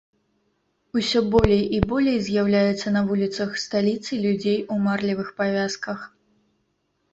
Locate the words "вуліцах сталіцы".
3.11-4.21